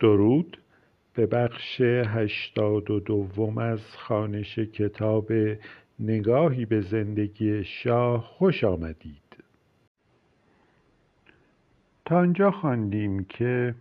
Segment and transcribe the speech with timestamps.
[0.00, 0.58] درود
[1.14, 5.32] به بخش هشتاد و دوم از خانش کتاب
[6.00, 9.36] نگاهی به زندگی شاه خوش آمدید.
[12.04, 13.74] تا آنجا خواندیم که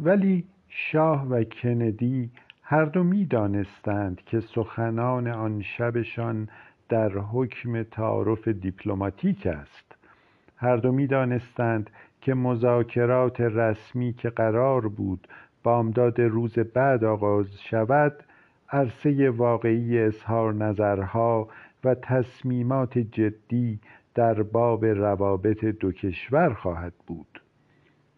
[0.00, 2.30] ولی شاه و کندی
[2.62, 6.48] هر دو می دانستند که سخنان آن شبشان
[6.88, 9.96] در حکم تعارف دیپلماتیک است.
[10.56, 11.90] هر دو می دانستند
[12.20, 15.28] که مذاکرات رسمی که قرار بود
[15.62, 18.24] بامداد روز بعد آغاز شود
[18.70, 21.48] عرصه واقعی اظهار نظرها
[21.84, 23.78] و تصمیمات جدی
[24.14, 27.42] در باب روابط دو کشور خواهد بود.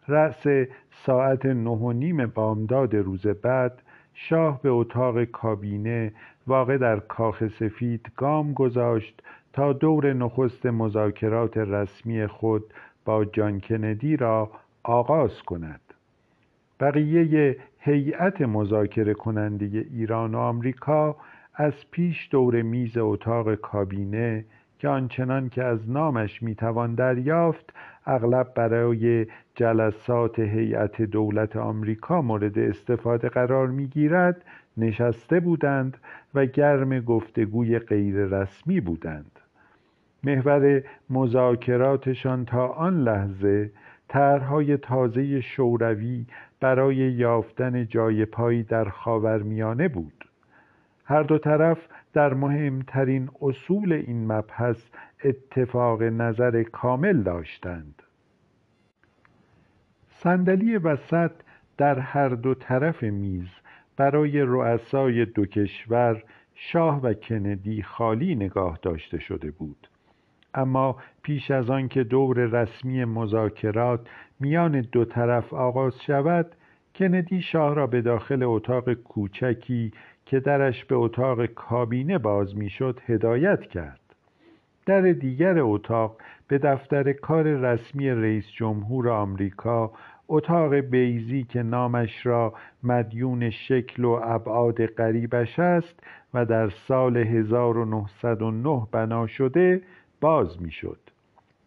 [0.08, 0.46] رأس
[0.90, 3.82] ساعت نه و نیم بامداد روز بعد
[4.14, 6.12] شاه به اتاق کابینه
[6.46, 12.64] واقع در کاخ سفید گام گذاشت تا دور نخست مذاکرات رسمی خود
[13.04, 14.50] با جان کندی را
[14.82, 15.80] آغاز کند.
[16.80, 21.16] بقیه هیئت مذاکره کننده ایران و آمریکا
[21.54, 24.44] از پیش دور میز اتاق کابینه
[24.78, 27.72] که آنچنان که از نامش می‌توان دریافت
[28.06, 34.44] اغلب برای جلسات هیئت دولت آمریکا مورد استفاده قرار می‌گیرد
[34.76, 35.96] نشسته بودند
[36.34, 39.41] و گرم گفتگوی غیررسمی بودند.
[40.24, 43.70] محور مذاکراتشان تا آن لحظه
[44.08, 46.26] طرحهای تازه شوروی
[46.60, 50.24] برای یافتن جای پایی در خاورمیانه بود.
[51.04, 51.78] هر دو طرف
[52.12, 54.82] در مهمترین اصول این مبحث
[55.24, 58.02] اتفاق نظر کامل داشتند.
[60.08, 61.30] صندلی وسط
[61.76, 63.48] در هر دو طرف میز
[63.96, 69.88] برای رؤسای دو کشور شاه و کندی خالی نگاه داشته شده بود.
[70.54, 74.00] اما پیش از آن که دور رسمی مذاکرات
[74.40, 76.54] میان دو طرف آغاز شود
[76.94, 79.92] کندی شاه را به داخل اتاق کوچکی
[80.26, 84.00] که درش به اتاق کابینه باز می‌شد هدایت کرد.
[84.86, 86.16] در دیگر اتاق
[86.48, 89.92] به دفتر کار رسمی رئیس جمهور آمریکا
[90.28, 96.00] اتاق بیزی که نامش را مدیون شکل و ابعاد غریبش است
[96.34, 99.82] و در سال 1909 بنا شده
[100.22, 100.98] باز می‌شد.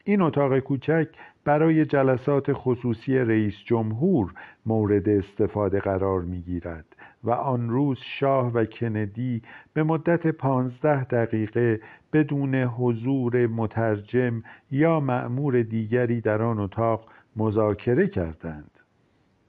[0.03, 1.07] این اتاق کوچک
[1.45, 4.33] برای جلسات خصوصی رئیس جمهور
[4.65, 6.85] مورد استفاده قرار می گیرد
[7.23, 9.41] و آن روز شاه و کندی
[9.73, 11.79] به مدت پانزده دقیقه
[12.13, 17.05] بدون حضور مترجم یا مأمور دیگری در آن اتاق
[17.35, 18.74] مذاکره کردند.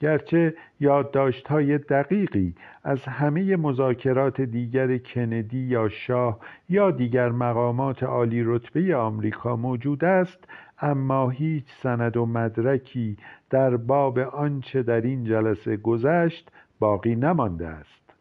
[0.01, 8.97] گرچه یادداشت‌های دقیقی از همه مذاکرات دیگر کندی یا شاه یا دیگر مقامات عالی رتبه
[8.97, 10.49] آمریکا موجود است
[10.81, 13.17] اما هیچ سند و مدرکی
[13.51, 18.15] در باب آنچه در این جلسه گذشت باقی نمانده است.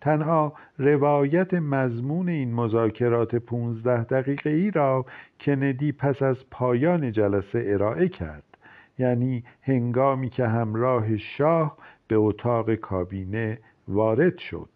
[0.00, 5.06] تنها روایت مضمون این مذاکرات پونزده دقیقه ای را
[5.40, 8.51] کندی پس از پایان جلسه ارائه کرد.
[8.98, 13.58] یعنی هنگامی که همراه شاه به اتاق کابینه
[13.88, 14.68] وارد شد.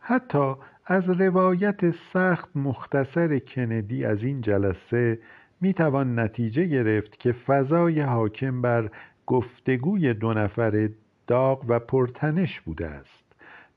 [0.00, 0.54] حتی
[0.86, 5.18] از روایت سخت مختصر کندی از این جلسه
[5.60, 8.90] می توان نتیجه گرفت که فضای حاکم بر
[9.26, 10.90] گفتگوی دو نفر
[11.26, 13.24] داغ و پرتنش بوده است.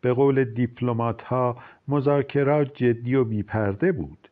[0.01, 1.57] به قول دیپلمات ها
[1.87, 4.26] مذاکرات جدی و بیپرده بود.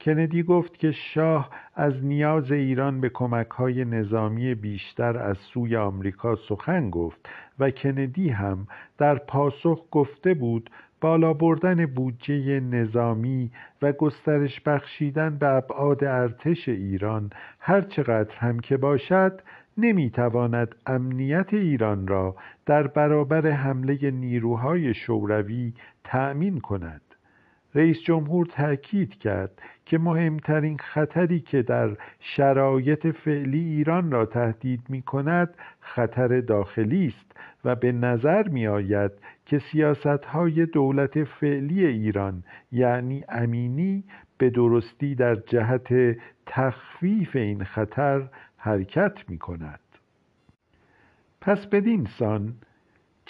[0.00, 6.36] کندی گفت که شاه از نیاز ایران به کمک های نظامی بیشتر از سوی آمریکا
[6.36, 7.28] سخن گفت
[7.58, 8.66] و کندی هم
[8.98, 13.50] در پاسخ گفته بود بالا بردن بودجه نظامی
[13.82, 17.30] و گسترش بخشیدن به ابعاد ارتش ایران
[17.60, 19.40] هر چقدر هم که باشد
[19.78, 22.36] نمی‌تواند امنیت ایران را
[22.66, 25.72] در برابر حمله نیروهای شوروی
[26.04, 27.00] تأمین کند.
[27.74, 35.02] رئیس جمهور تأکید کرد که مهمترین خطری که در شرایط فعلی ایران را تهدید می
[35.02, 37.32] کند خطر داخلی است
[37.64, 39.10] و به نظر می آید
[39.46, 42.42] که سیاست های دولت فعلی ایران
[42.72, 44.04] یعنی امینی
[44.38, 46.16] به درستی در جهت
[46.46, 49.80] تخفیف این خطر حرکت می کند
[51.40, 52.54] پس بدین سان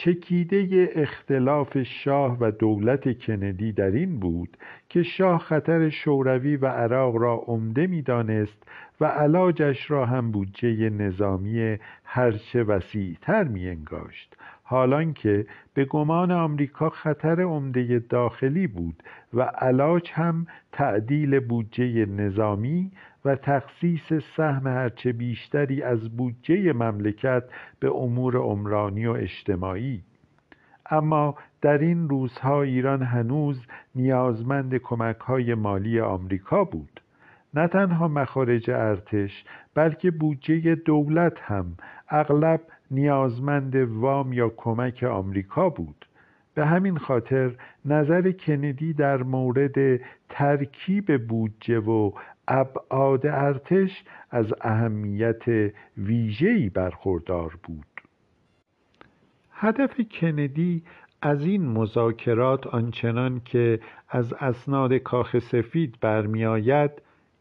[0.05, 4.57] چکیده اختلاف شاه و دولت کندی در این بود
[4.89, 8.63] که شاه خطر شوروی و عراق را عمده می‌دانست
[9.01, 16.91] و علاجش را هم بودجه نظامی هرچه وسیعتر می انگاشت حالان که به گمان آمریکا
[16.91, 19.03] خطر عمده داخلی بود
[19.35, 22.91] و علاج هم تعدیل بودجه نظامی
[23.25, 27.45] و تخصیص سهم هرچه بیشتری از بودجه مملکت
[27.81, 30.03] به امور عمرانی و اجتماعی.
[30.91, 37.01] اما در این روزها ایران هنوز نیازمند کمک های مالی آمریکا بود.
[37.55, 39.45] نه تنها مخارج ارتش
[39.75, 41.77] بلکه بودجه دولت هم
[42.09, 46.07] اغلب نیازمند وام یا کمک آمریکا بود.
[46.55, 52.13] به همین خاطر نظر کندی در مورد ترکیب بودجه و
[52.49, 57.85] ابعاد ارتش از اهمیت ویژه‌ای برخوردار بود.
[59.53, 60.83] هدف کندی
[61.23, 66.91] از این مذاکرات آنچنان که از اسناد کاخ سفید برمیآید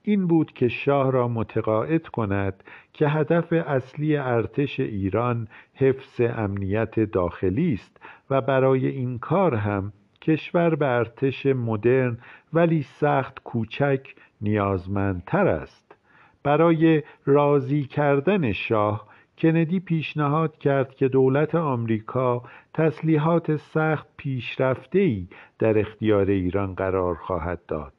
[0.03, 2.63] این بود که شاه را متقاعد کند
[2.93, 7.97] که هدف اصلی ارتش ایران حفظ امنیت داخلی است
[8.29, 12.17] و برای این کار هم کشور به ارتش مدرن
[12.53, 15.95] ولی سخت کوچک نیازمندتر است.
[16.43, 19.07] برای راضی کردن شاه
[19.37, 22.43] کندی پیشنهاد کرد که دولت آمریکا
[22.73, 25.27] تسلیحات سخت پیشرفته‌ای
[25.59, 27.93] در اختیار ایران قرار خواهد داد.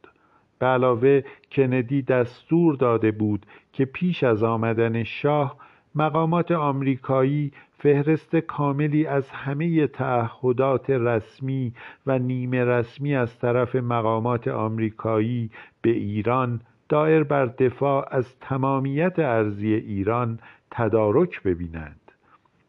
[0.58, 1.22] به علاوه
[1.52, 5.56] کندی دستور داده بود که پیش از آمدن شاه
[5.94, 11.72] مقامات آمریکایی فهرست کاملی از همه تعهدات رسمی
[12.06, 15.50] و نیمه رسمی از طرف مقامات آمریکایی
[15.82, 20.38] به ایران دایر بر دفاع از تمامیت ارزی ایران
[20.70, 22.00] تدارک ببینند.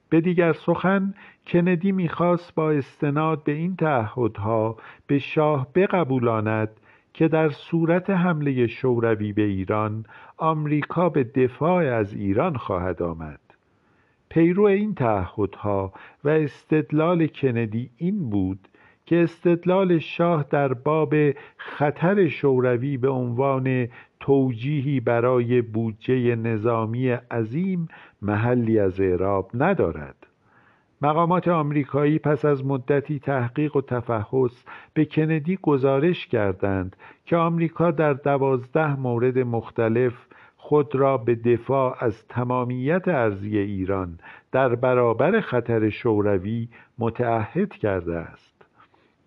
[0.10, 1.14] به دیگر سخن
[1.48, 4.78] کندی می‌خواست با استناد به این تعهدها
[5.08, 6.70] به شاه بقبولاند
[7.14, 10.06] که در صورت حمله شوروی به ایران
[10.38, 13.40] آمریکا به دفاع از ایران خواهد آمد.
[14.30, 15.94] پیرو این تعهدها
[16.24, 18.68] و استدلال کندی این بود
[19.12, 21.14] که استدلال شاه در باب
[21.58, 23.88] خطر شوروی به عنوان
[24.20, 27.88] توجیهی برای بودجه نظامی عظیم
[28.22, 30.16] محلی از اعراب ندارد.
[31.02, 34.64] مقامات آمریکایی پس از مدتی تحقیق و تفحص
[34.94, 40.14] به کندی گزارش کردند که آمریکا در دوازده مورد مختلف
[40.58, 44.20] خود را به دفاع از تمامیت ارزی ایران
[44.52, 46.70] در برابر خطر شوروی
[47.00, 48.61] متعهد کرده است.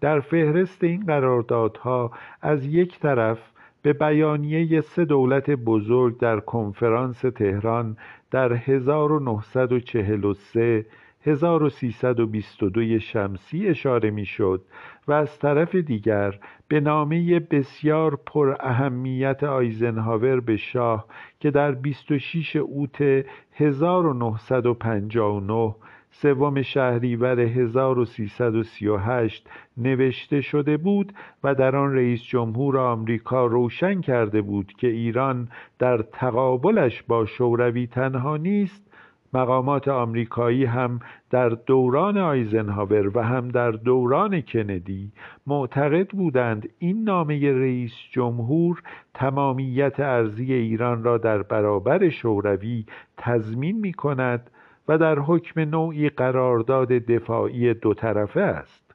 [0.05, 2.11] در فهرست این قراردادها
[2.43, 3.39] از یک طرف
[3.83, 7.97] به بیانیه سه دولت بزرگ در کنفرانس تهران
[8.31, 10.87] در 1943
[11.27, 14.63] 1322 شمسی اشاره می‌شد
[15.09, 21.07] و از طرف دیگر به نامه بسیار پر اهمیت آیزنهاور به شاه
[21.41, 23.25] که در 26 اوت
[23.55, 25.75] 1959
[26.17, 31.13] سوم شهریور 1338 نوشته شده بود
[31.45, 37.87] و در آن رئیس جمهور آمریکا روشن کرده بود که ایران در تقابلش با شوروی
[37.87, 38.91] تنها نیست
[39.33, 41.01] مقامات آمریکایی هم
[41.31, 45.13] در دوران آیزنهاور و هم در دوران کندی
[45.47, 48.83] معتقد بودند این نامه رئیس جمهور
[49.15, 52.87] تمامیت ارزی ایران را در برابر شوروی
[53.17, 54.51] تضمین می کند
[54.89, 58.95] و در حکم نوعی قرارداد دفاعی دو طرفه است.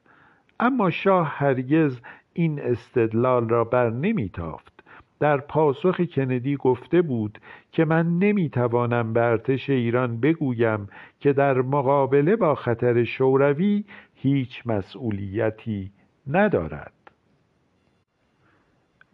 [0.60, 2.00] اما شاه هرگز
[2.32, 4.80] این استدلال را بر نمیتافت
[5.20, 7.38] در پاسخ کندی گفته بود
[7.72, 10.88] که من نمی‌توانم به ایران بگویم
[11.20, 15.92] که در مقابله با خطر شوروی هیچ مسئولیتی
[16.26, 16.92] ندارد.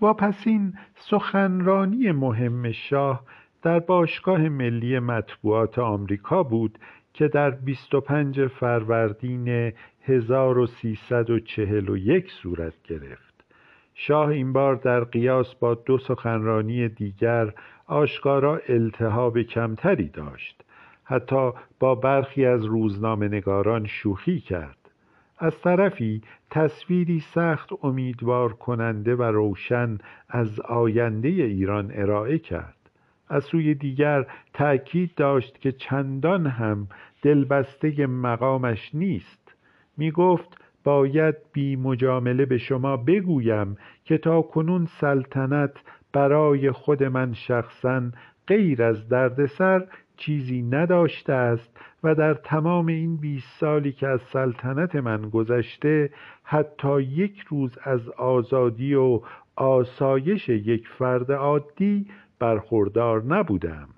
[0.01, 3.23] واپسین سخنرانی مهم شاه
[3.67, 6.79] در باشگاه ملی مطبوعات آمریکا بود
[7.15, 13.45] که در 25 فروردین 1341 صورت گرفت.
[13.95, 17.53] شاه این بار در قیاس با دو سخنرانی دیگر
[17.87, 20.63] آشکارا التهاب کمتری داشت.
[21.05, 24.91] حتی با برخی از روزنامه نگاران شوخی کرد.
[25.39, 32.76] از طرفی تصویری سخت امیدوار کننده و روشن از آینده ایران ارائه کرد.
[33.29, 36.89] از سوی دیگر تأکید داشت که چندان هم
[37.23, 39.55] دلبسته مقامش نیست.
[39.97, 45.73] می گفت باید بی مجامله به شما بگویم که تا کنون سلطنت
[46.13, 48.03] برای خود من شخصا
[48.47, 54.97] غیر از دردسر چیزی نداشته است و در تمام این بیست سالی که از سلطنت
[54.97, 56.11] من گذشته
[56.43, 59.21] حتی یک روز از آزادی و
[59.57, 62.07] آسایش یک فرد عادی
[62.39, 63.89] برخوردار نبودم.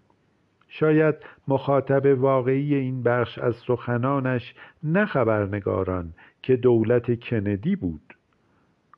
[0.68, 1.14] شاید
[1.48, 8.17] مخاطب واقعی این بخش از سخنانش نه خبرنگاران که دولت کندی بود.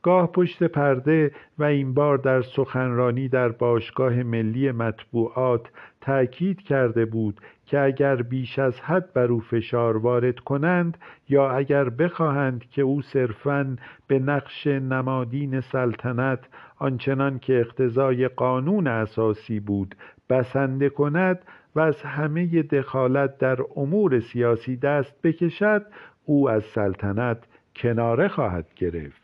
[0.03, 7.41] گاه پشت پرده و این بار در سخنرانی در باشگاه ملی مطبوعات تأکید کرده بود
[7.67, 13.03] که اگر بیش از حد بر او فشار وارد کنند یا اگر بخواهند که او
[13.03, 13.77] صرفاً
[14.07, 16.39] به نقش نمادین سلطنت
[16.79, 19.95] آنچنان که اقتضای قانون اساسی بود
[20.31, 21.39] بسنده کند
[21.75, 25.87] و از همه دخالت در امور سیاسی دست بکشد
[26.25, 29.20] او از سلطنت کناره خواهد گرفت.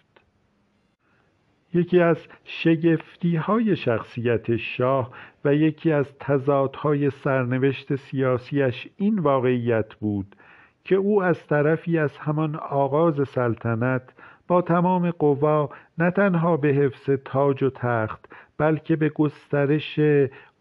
[1.74, 5.10] یکی از شگفتی های شخصیت شاه
[5.44, 10.36] و یکی از تضادهای سرنوشت سیاسیش این واقعیت بود
[10.84, 14.02] که او از طرفی از همان آغاز سلطنت
[14.48, 18.26] با تمام قوا نه تنها به حفظ تاج و تخت
[18.58, 20.00] بلکه به گسترش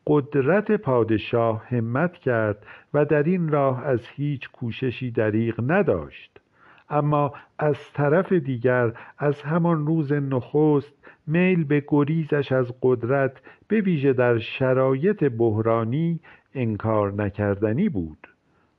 [0.07, 6.39] قدرت پادشاه همت کرد و در این راه از هیچ کوششی دریغ نداشت.
[6.89, 10.93] اما از طرف دیگر از همان روز نخست
[11.27, 16.19] میل به گریزش از قدرت به ویژه در شرایط بحرانی
[16.53, 18.27] انکار نکردنی بود.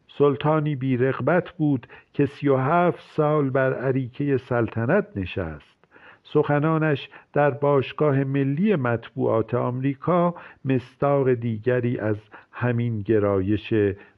[0.09, 5.77] سلطانی بیرغبت بود که سی و هفت سال بر عریکه سلطنت نشست.
[6.23, 10.35] سخنانش در باشگاه ملی مطبوعات آمریکا
[10.65, 12.17] مستاق دیگری از
[12.53, 13.75] همین گرایش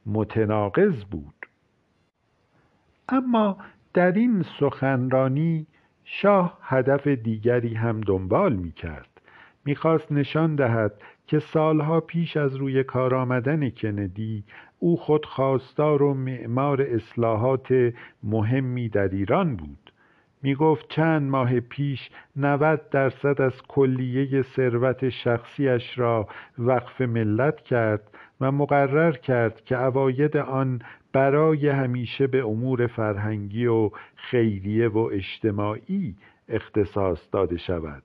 [0.07, 1.35] متناقض بود.
[3.09, 3.57] اما
[3.99, 5.67] در این سخنرانی
[6.05, 9.21] شاه هدف دیگری هم دنبال می کرد
[9.65, 10.93] می‌خواست نشان دهد
[11.27, 14.45] که سالها پیش از روی کار آمدن کندی
[14.79, 19.93] او خود خواستار و معمار اصلاحات مهمی در ایران بود.
[20.43, 26.29] می گفت چند ماه پیش 90 درصد از کلیه ثروت شخصیش را
[26.59, 28.03] وقف ملت کرد
[28.41, 30.83] و مقرر کرد که اواید آن
[31.19, 36.15] برای همیشه به امور فرهنگی و خیریه و اجتماعی
[36.49, 38.03] اختصاص داده شود.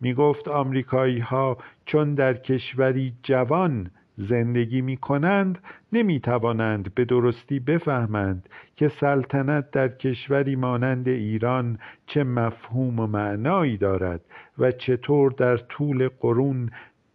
[0.00, 5.58] می گفت آمریکایی ها چون در کشوری جوان زندگی می کنند
[5.92, 13.76] نمی توانند به درستی بفهمند که سلطنت در کشوری مانند ایران چه مفهوم و معنایی
[13.76, 14.20] دارد
[14.58, 16.70] و چطور در طول قرون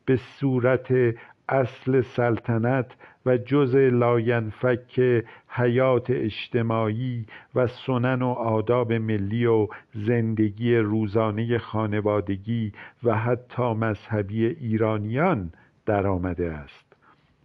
[0.06, 1.16] به صورت
[1.50, 2.96] اصل سلطنت
[3.30, 12.72] و جز لاینفک حیات اجتماعی و سنن و آداب ملی و زندگی روزانه خانوادگی
[13.04, 15.52] و حتی مذهبی ایرانیان
[15.86, 16.96] درآمده است.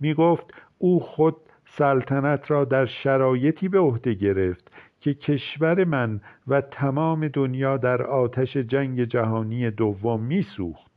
[0.01, 1.37] می گفت او خود
[1.67, 8.57] سلطنت را در شرایطی به عهده گرفت که کشور من و تمام دنیا در آتش
[8.57, 10.93] جنگ جهانی دوم میسوخت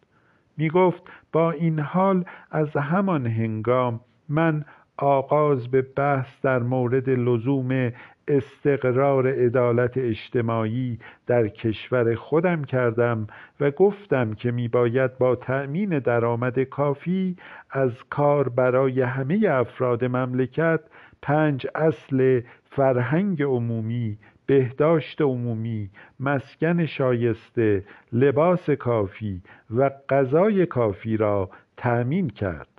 [0.57, 4.65] می گفت با این حال از همان هنگام من
[4.97, 7.91] آغاز به بحث در مورد لزوم
[8.27, 13.27] استقرار عدالت اجتماعی در کشور خودم کردم
[13.59, 17.35] و گفتم که میباید با تأمین درآمد کافی
[17.71, 20.79] از کار برای همه افراد مملکت
[21.21, 25.89] پنج اصل فرهنگ عمومی بهداشت عمومی
[26.19, 29.41] مسکن شایسته لباس کافی
[29.75, 32.76] و غذای کافی را تأمین کرد.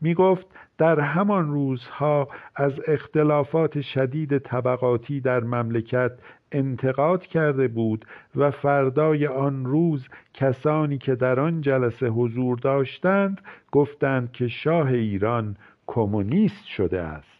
[0.00, 0.46] می گفت
[0.78, 6.12] در همان روزها از اختلافات شدید طبقاتی در مملکت
[6.52, 8.04] انتقاد کرده بود
[8.36, 13.40] و فردای آن روز کسانی که در آن جلسه حضور داشتند
[13.72, 17.38] گفتند که شاه ایران کمونیست شده است.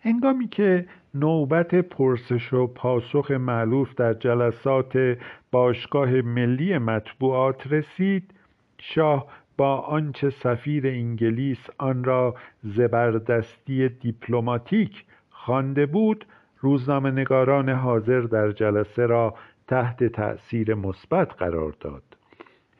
[0.00, 5.18] هنگامی که نوبت پرسش و پاسخ معلوف در جلسات
[5.50, 8.34] باشگاه ملی مطبوعات رسید
[8.78, 9.26] شاه
[9.60, 16.26] با آنچه سفیر انگلیس آن را زبردستی دیپلماتیک خوانده بود
[16.60, 19.34] روزنامهنگاران حاضر در جلسه را
[19.66, 22.02] تحت تأثیر مثبت قرار داد.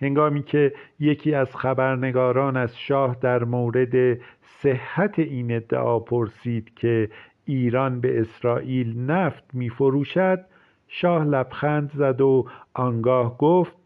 [0.00, 7.10] هنگامی که یکی از خبرنگاران از شاه در مورد صحت این ادعا پرسید که
[7.44, 10.44] ایران به اسرائیل نفت میفروشد
[10.88, 13.76] شاه لبخند زد و آنگاه گفت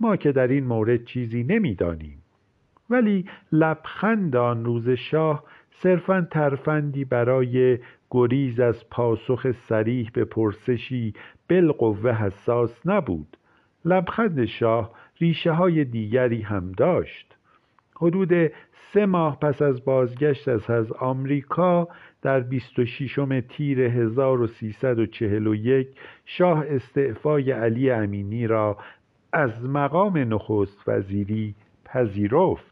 [0.00, 2.21] ما که در این مورد چیزی نمی‌دانیم.
[2.92, 7.78] ولی لبخند آن روز شاه صرفا ترفندی برای
[8.10, 11.14] گریز از پاسخ سریح به پرسشی
[11.50, 13.36] بالقوه حساس نبود.
[13.84, 17.36] لبخند شاه ریشه های دیگری هم داشت.
[17.96, 21.88] حدود سه ماه پس از بازگشت از آمریکا
[22.22, 23.18] در 26
[23.48, 25.88] تیر 1341
[26.24, 28.76] شاه استعفای علی امینی را
[29.32, 32.71] از مقام نخست وزیری پذیرفت.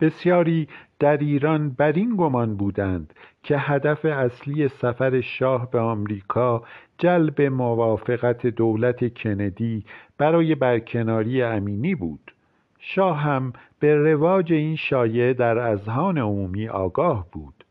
[0.00, 6.62] بسیاری در ایران بر این گمان بودند که هدف اصلی سفر شاه به آمریکا
[6.98, 9.84] جلب موافقت دولت کندی
[10.18, 12.32] برای برکناری امینی بود.
[12.78, 17.64] شاه هم به رواج این شایعه در اذهان عمومی آگاه بود.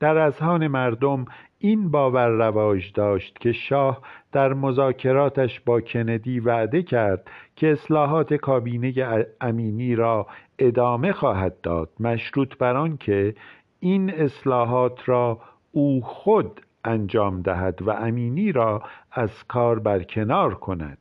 [0.00, 1.24] در اذهان مردم
[1.58, 8.94] این باور رواج داشت که شاه در مذاکراتش با کندی وعده کرد که اصلاحات کابینه
[9.40, 10.26] امینی را
[10.58, 13.34] ادامه خواهد داد مشروط بر آنکه
[13.80, 15.40] این اصلاحات را
[15.72, 18.82] او خود انجام دهد و امینی را
[19.12, 20.98] از کار برکنار کند.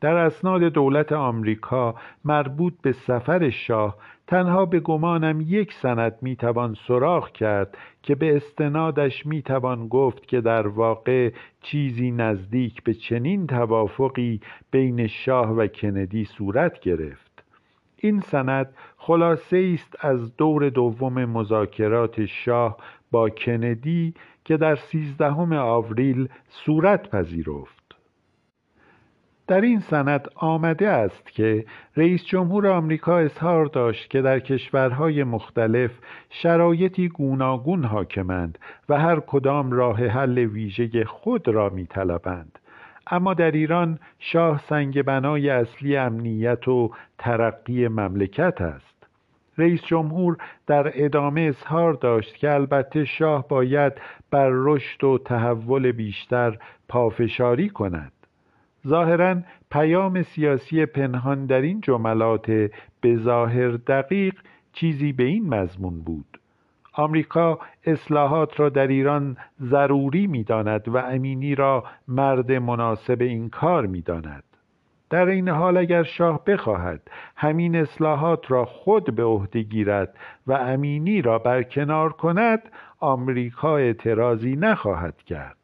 [0.00, 3.96] در اسناد دولت آمریکا مربوط به سفر شاه
[4.28, 10.66] تنها به گمانم یک سند می‌توان سراغ کرد که به استنادش می‌توان گفت که در
[10.66, 17.44] واقع چیزی نزدیک به چنین توافقی بین شاه و کندی صورت گرفت.
[17.96, 22.76] این سند خلاصه است از دور دوم مذاکرات شاه
[23.10, 27.77] با کندی که در سیزدهم آوریل صورت پذیرفت.
[29.48, 31.64] در این سند آمده است که
[31.96, 35.90] رئیس جمهور آمریکا اظهار داشت که در کشورهای مختلف
[36.30, 42.58] شرایطی گوناگون حاکمند و هر کدام راه حل ویژه خود را میطلبند.
[43.06, 49.06] اما در ایران شاه سنگ بنای اصلی امنیت و ترقی مملکت است.
[49.58, 50.36] رئیس جمهور
[50.66, 53.92] در ادامه اظهار داشت که البته شاه باید
[54.30, 58.12] بر رشد و تحول بیشتر پافشاری کند.
[58.86, 59.36] ظاهرا
[59.70, 62.50] پیام سیاسی پنهان در این جملات
[63.00, 64.34] به ظاهر دقیق
[64.72, 66.40] چیزی به این مضمون بود.
[66.92, 74.44] آمریکا اصلاحات را در ایران ضروری می‌داند و امینی را مرد مناسب این کار می‌داند.
[75.10, 80.16] در این حال اگر شاه بخواهد همین اصلاحات را خود به عهده گیرد
[80.46, 82.62] و امینی را برکنار کند
[83.00, 85.57] آمریکا اعتراضی نخواهد کرد.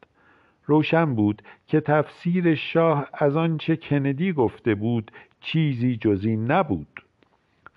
[0.67, 7.05] روشن بود که تفسیر شاه از آنچه کندی گفته بود چیزی جز این نبود.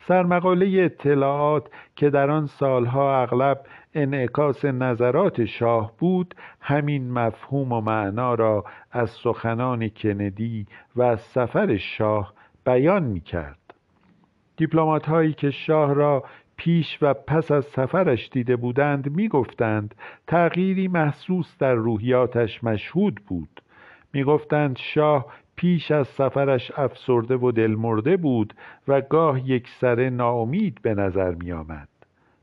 [0.07, 3.61] سرمقاله اطلاعات که در آن سالها اغلب
[3.93, 11.77] انعکاس نظرات شاه بود همین مفهوم و معنا را از سخنان کندی و از سفر
[11.77, 12.33] شاه
[12.65, 13.73] بیان می کرد
[14.57, 16.23] دیپلمات هایی که شاه را
[16.57, 19.95] پیش و پس از سفرش دیده بودند می‌گفتند
[20.27, 23.61] تغییری محسوس در روحیاتش مشهود بود.
[24.13, 28.53] می‌گفتند شاه پیش از سفرش افسرده و دلمرده بود
[28.87, 31.87] و گاه یک سره ناامید به نظر می آمد.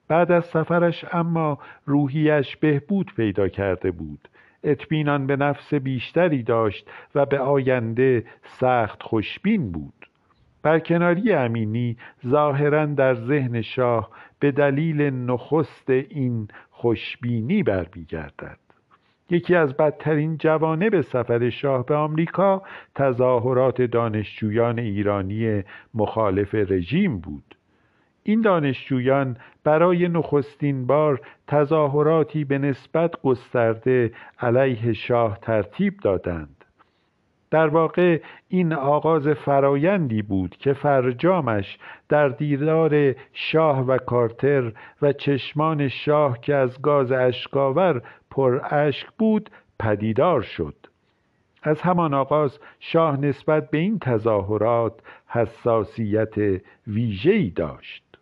[0.08, 4.28] بعد از سفرش اما روحیش بهبود پیدا کرده بود.
[4.64, 10.06] اطمینان به نفس بیشتری داشت و به آینده سخت خوشبین بود.
[10.64, 11.96] برکناری امینی
[12.26, 18.58] ظاهرا در ذهن شاه به دلیل نخست این خوشبینی برمیگردد.
[19.30, 22.62] یکی از بدترین جوانب سفر شاه به آمریکا
[22.94, 25.62] تظاهرات دانشجویان ایرانی
[25.94, 27.54] مخالف رژیم بود.
[28.22, 36.63] این دانشجویان برای نخستین بار تظاهراتی به نسبت گسترده علیه شاه ترتیب دادند.
[37.54, 45.88] در واقع این آغاز فرایندی بود که فرجامش در دیدار شاه و کارتر و چشمان
[45.88, 50.74] شاه که از گاز اشکاور پر اشک بود پدیدار شد.
[51.62, 56.34] از همان آغاز شاه نسبت به این تظاهرات حساسیت
[56.86, 58.18] ویژه‌ای داشت.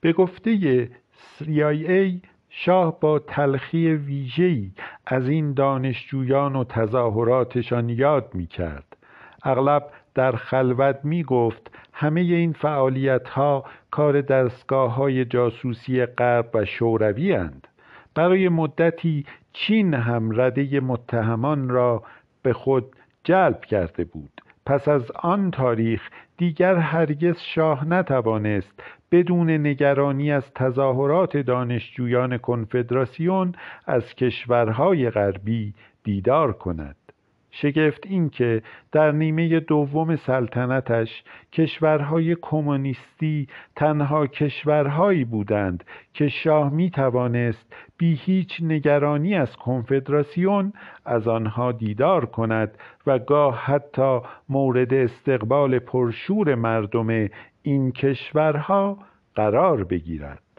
[0.00, 0.90] به گفته
[1.38, 4.70] CIA شاه با تلخی ویژه‌ای
[5.06, 8.96] از این دانشجویان و تظاهراتشان یاد می کرد
[9.42, 16.64] اغلب در خلوت می گفت همه این فعالیت ها کار دستگاه های جاسوسی غرب و
[16.64, 17.68] شوروی اند.
[18.14, 22.02] برای مدتی چین هم رده متهمان را
[22.42, 24.40] به خود جلب کرده بود.
[24.66, 28.82] پس از آن تاریخ دیگر هرگز شاه نتوانست
[29.14, 33.52] بدون نگرانی از تظاهرات دانشجویان کنفدراسیون
[33.86, 35.74] از کشورهای غربی
[36.04, 36.96] دیدار کند.
[37.50, 41.22] شگفت این که در نیمه دوم سلطنتش
[41.52, 50.72] کشورهای کمونیستی تنها کشورهایی بودند که شاه می توانست بی هیچ نگرانی از کنفدراسیون
[51.04, 57.28] از آنها دیدار کند و گاه حتی مورد استقبال پرشور مردم
[57.66, 58.98] این کشورها
[59.34, 60.53] قرار بگیرد